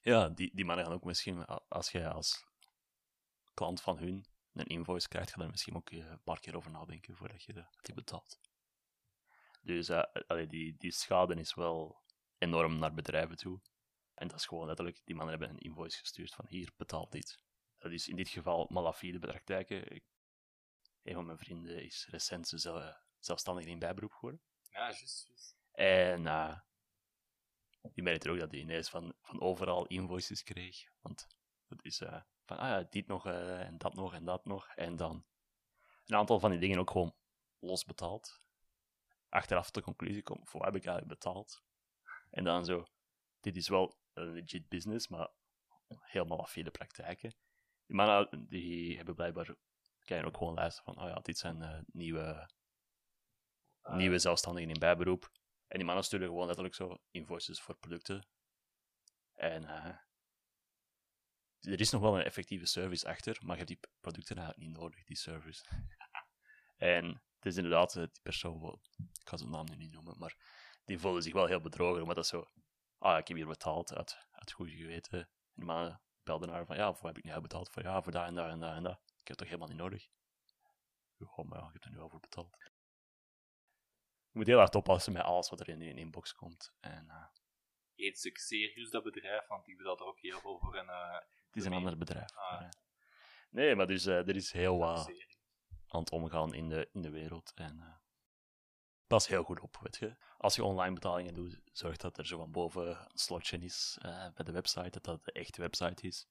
[0.00, 2.46] Ja, die, die mannen gaan ook misschien, als jij als
[3.54, 7.16] klant van hun een invoice krijgt, ga er misschien ook een paar keer over nadenken
[7.16, 8.40] voordat je die betaalt.
[9.62, 10.04] Dus uh,
[10.48, 12.02] die, die schade is wel
[12.38, 13.60] enorm naar bedrijven toe.
[14.14, 17.38] En dat is gewoon letterlijk, die mannen hebben een invoice gestuurd van hier, betaal dit.
[17.78, 20.02] Dat is in dit geval malafide praktijken.
[21.02, 24.40] een van mijn vrienden is recent zelf, zelfstandig in bijberoep geworden.
[24.62, 25.26] Ja, juist.
[25.28, 25.56] juist.
[25.72, 26.58] En uh,
[27.92, 30.84] die merkte ook dat hij ineens van, van overal invoices kreeg.
[31.00, 31.26] Want
[31.66, 34.68] dat is uh, van, ah ja, dit nog en dat nog en dat nog.
[34.74, 35.24] En dan
[36.04, 37.14] een aantal van die dingen ook gewoon
[37.58, 38.44] los betaald
[39.34, 41.62] achteraf de conclusie komt, voor heb ik eigenlijk betaald?
[42.30, 42.84] En dan zo,
[43.40, 45.30] dit is wel een legit business, maar
[46.00, 47.34] helemaal afvele praktijken.
[47.86, 49.54] Die mannen die hebben blijkbaar,
[50.04, 52.50] kan je ook gewoon luisteren van, oh ja, dit zijn uh, nieuwe,
[53.82, 53.96] uh.
[53.96, 55.30] nieuwe zelfstandigen in bijberoep.
[55.66, 58.26] En die mannen sturen gewoon letterlijk zo invoices voor producten.
[59.34, 59.96] En uh,
[61.64, 64.78] er is nog wel een effectieve service achter, maar je hebt die producten eigenlijk niet
[64.78, 65.64] nodig, die service.
[66.76, 68.80] en het is inderdaad die persoon,
[69.20, 70.36] ik ga zijn naam nu niet noemen, maar
[70.84, 72.50] die voelde zich wel heel bedrogen, omdat dat zo,
[72.98, 75.18] ah, ik heb hier betaald uit, uit goede geweten.
[75.18, 77.70] En de mannen belden naar van, ja, voor heb ik nu betaald?
[77.70, 79.00] Voor ja, voor daar en daar en daar en dat.
[79.04, 80.08] Ik heb het toch helemaal niet nodig?
[81.18, 82.56] Oh, maar ik heb er nu al voor betaald.
[84.30, 86.74] Je moet heel hard oppassen met alles wat er in je inbox komt.
[86.80, 87.26] En, uh,
[87.96, 90.74] Eet stuk serieus dat bedrijf, want ik betaal er ook heel veel voor.
[90.74, 91.18] En, uh,
[91.54, 92.30] het is een ander bedrijf.
[92.36, 92.60] Ah.
[92.60, 92.74] Maar,
[93.50, 95.10] nee, maar dus, uh, er is heel wat
[95.86, 97.52] aan het omgaan in de, in de wereld.
[97.54, 98.00] En
[99.06, 100.16] pas heel goed op, weet je.
[100.38, 104.26] Als je online betalingen doet, zorg dat er zo van boven een slotje is uh,
[104.34, 106.28] bij de website, dat dat de echte website is.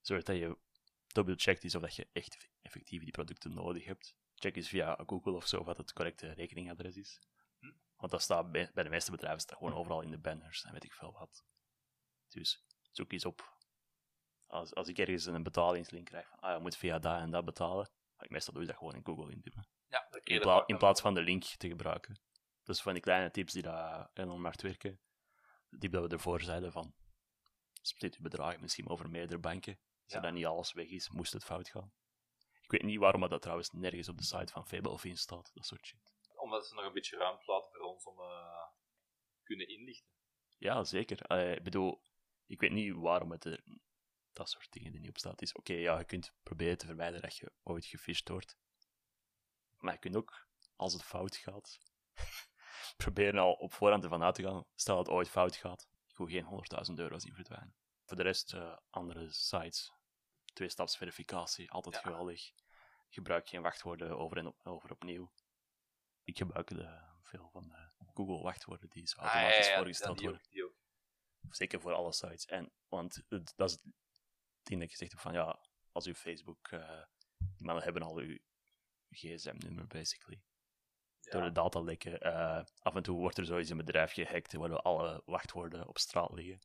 [0.00, 0.58] Zorg dat je
[1.06, 4.14] dubbelcheckt is of dat je echt effectief die producten nodig hebt.
[4.34, 7.20] Check eens via Google of zo wat het correcte rekeningadres is.
[7.58, 7.72] Hm?
[7.96, 10.72] Want dat staat bij, bij de meeste bedrijven staat gewoon overal in de banners en
[10.72, 11.44] weet ik veel wat.
[12.28, 13.53] Dus zoek eens op.
[14.46, 17.44] Als, als ik ergens een betalingslink krijg van, ah, je moet via dat en dat
[17.44, 19.68] betalen, ik meestal doe je dat gewoon in Google intypen.
[19.88, 22.20] Ja, in, in plaats van de link te gebruiken.
[22.62, 25.00] Dus van die kleine tips die daar enorm hard werken.
[25.70, 26.94] Die dat we ervoor zeiden van,
[27.82, 29.78] split je bedragen misschien over meerdere banken.
[30.06, 31.92] Zodat niet alles weg is, moest het fout gaan.
[32.62, 35.50] Ik weet niet waarom dat trouwens nergens op de site van Fable of in staat,
[35.54, 36.14] dat soort shit.
[36.34, 38.66] Omdat ze nog een beetje ruimte laten voor ons om uh,
[39.42, 40.12] kunnen inlichten.
[40.58, 41.30] Ja, zeker.
[41.30, 42.02] Uh, ik bedoel,
[42.46, 43.64] ik weet niet waarom het er
[44.34, 45.42] dat soort dingen er niet op staat.
[45.42, 48.56] is oké, ja, je kunt proberen te vermijden dat je ooit gefisht wordt.
[49.78, 51.78] Maar je kunt ook, als het fout gaat,
[53.04, 54.64] proberen al op voorhand ervan uit te gaan.
[54.74, 57.74] Stel dat het ooit fout gaat, ik wil geen 100.000 euro zien verdwijnen.
[58.04, 59.92] Voor de rest, uh, andere sites,
[60.52, 62.52] twee-staps-verificatie, altijd geweldig.
[63.08, 65.32] Gebruik geen wachtwoorden over en op, over opnieuw.
[66.24, 70.20] Ik gebruik de, veel van de Google wachtwoorden die zo automatisch ah, ja, ja, voorgesteld
[70.20, 70.42] worden.
[71.50, 72.46] Zeker voor alle sites.
[72.46, 73.22] En, want
[73.56, 73.78] dat is
[74.64, 75.58] ding dat je zegt van ja,
[75.92, 77.02] als uw Facebook, uh,
[77.38, 78.38] die mannen hebben al uw
[79.10, 80.42] gsm-nummer basically.
[81.20, 82.26] Door de datalekken.
[82.26, 86.32] Uh, af en toe wordt er zoiets een bedrijf gehackt waardoor alle wachtwoorden op straat
[86.32, 86.60] liggen.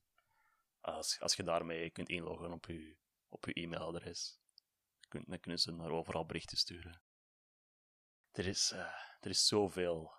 [0.82, 4.40] Als, als je daarmee kunt inloggen op je, op uw e-mailadres,
[5.10, 7.02] dan kunnen ze naar overal berichten sturen.
[8.32, 8.80] Er is, uh,
[9.20, 10.14] er is zoveel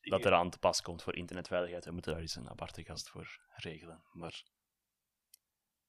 [0.00, 1.84] dat eraan te pas komt voor internetveiligheid.
[1.84, 4.04] We moeten daar eens een aparte gast voor regelen.
[4.12, 4.44] Maar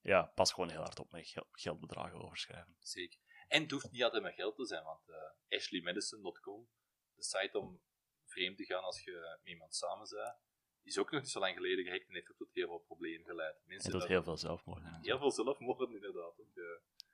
[0.06, 2.76] ja, pas gewoon heel hard op met geldbedragen overschrijven.
[2.80, 3.18] Zeker.
[3.48, 5.16] En het hoeft niet altijd met geld te zijn, want uh,
[5.58, 6.68] ashleymadison.com,
[7.14, 7.82] de site om
[8.24, 10.36] vreemd te gaan als je met iemand samen bent,
[10.82, 13.26] is ook nog niet zo lang geleden gehackt en heeft ook tot heel veel problemen
[13.26, 13.56] geleid.
[13.64, 14.98] Mensen en tot heel veel zelfmoorden.
[15.02, 16.40] Heel veel zelfmoorden, inderdaad.
[16.40, 16.64] Ook, uh...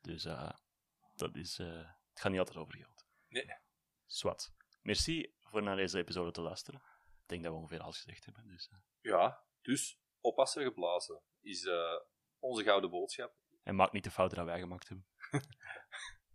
[0.01, 0.53] Dus uh,
[1.15, 3.07] dat is, uh, het gaat niet altijd over geld.
[3.29, 3.57] Nee.
[4.07, 4.55] Swat.
[4.83, 6.83] Merci voor naar deze episode te luisteren.
[7.23, 8.47] Ik denk dat we ongeveer alles gezegd hebben.
[8.47, 11.69] Dus, Ja, dus oppassen geblazen is
[12.43, 13.35] onze gouden boodschap.
[13.63, 15.07] En maak niet de fouten die wij gemaakt hebben.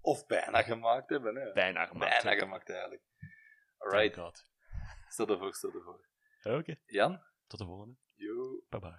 [0.01, 1.35] of bijna gemaakt hebben.
[1.35, 1.51] Hè.
[1.53, 2.23] Bijna gemaakt.
[2.23, 3.03] Bijna gemaakt, eigenlijk.
[3.77, 4.45] Alright.
[5.07, 6.07] Stel ervoor, stel ervoor.
[6.43, 6.55] Oké.
[6.55, 6.81] Okay.
[6.85, 7.21] Jan?
[7.47, 7.95] Tot de volgende.
[8.15, 8.63] Yo.
[8.69, 8.95] Bye bye.